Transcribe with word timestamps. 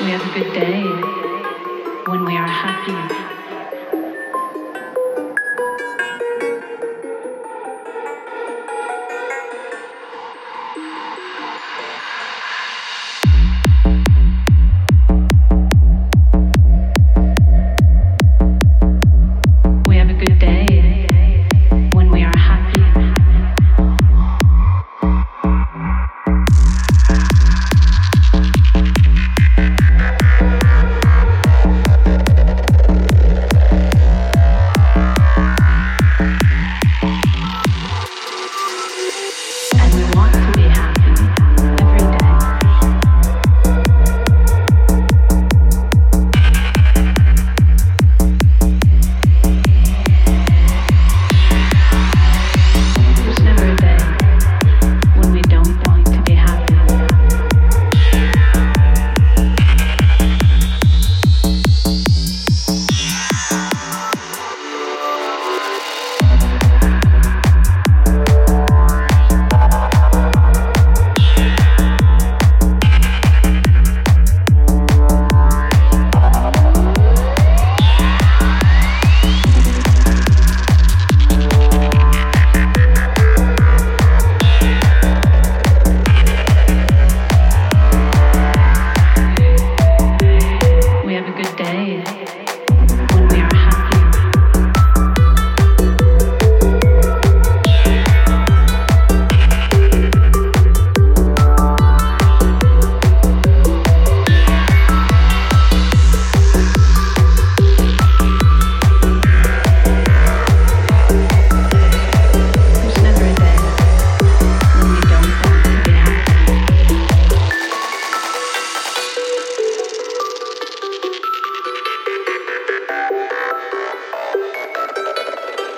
we 0.00 0.10
have 0.10 0.20
a 0.20 0.38
good 0.38 0.52
day, 0.52 0.82
when 2.06 2.24
we 2.26 2.36
are 2.36 2.46
happy. 2.46 3.26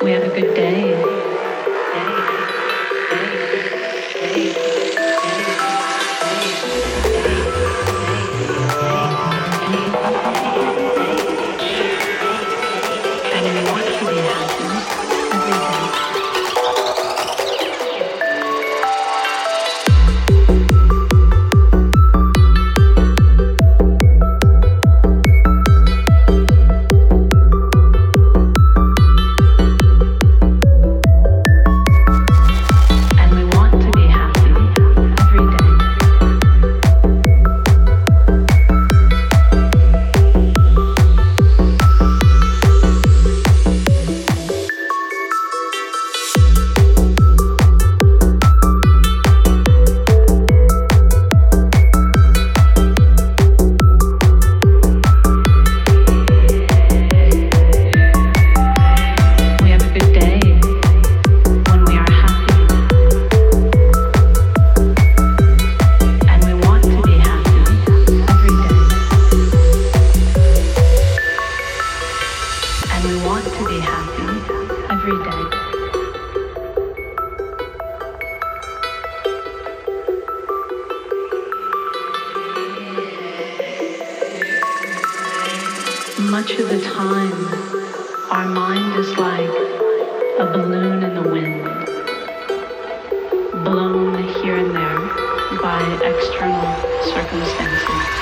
we 0.03 0.13
have 0.13 0.23
a 0.23 0.29
good 0.29 0.55
day. 0.55 1.18
every 75.09 75.25
day. 75.25 75.49
much 86.31 86.51
of 86.53 86.69
the 86.69 86.81
time, 86.83 87.33
our 88.31 88.47
mind 88.47 88.99
is 88.99 89.09
like 89.17 89.49
a 90.39 90.47
balloon 90.53 91.03
in 91.03 91.15
the 91.15 91.23
wind, 91.23 91.65
blown 93.65 94.23
here 94.41 94.57
and 94.57 94.75
there 94.77 95.59
by 95.63 95.81
external 96.05 96.75
circumstances. 97.03 98.18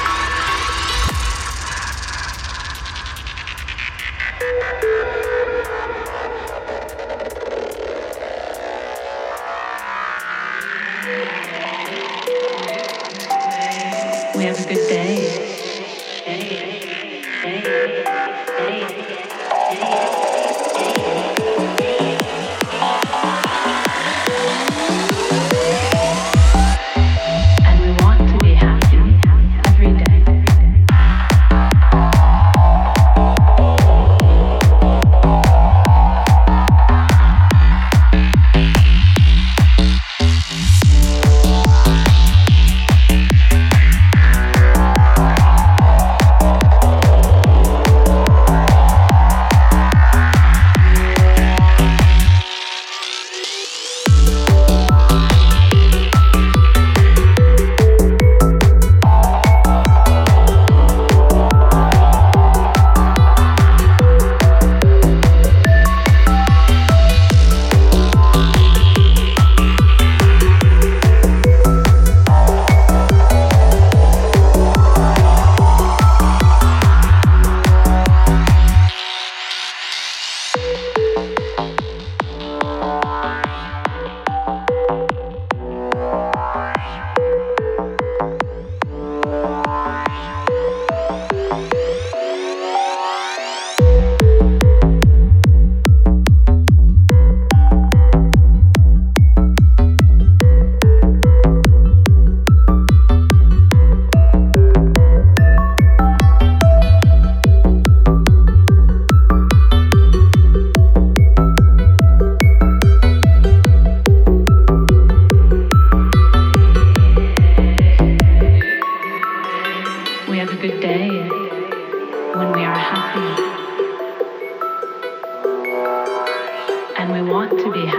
we 14.36 14.44
have 14.44 14.60
a 14.60 14.68
good 14.68 14.86
day. 14.88 15.46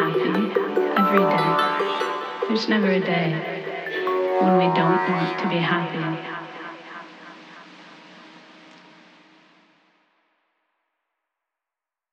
happen 0.08 0.52
every 0.98 1.20
day. 1.20 2.48
There's 2.48 2.70
never 2.70 2.92
a 2.92 3.00
day 3.00 3.32
when 4.42 4.58
we 4.58 4.66
don't 4.74 5.10
want 5.10 5.40
to 5.40 5.50
be 5.50 5.58
happy. 5.58 6.37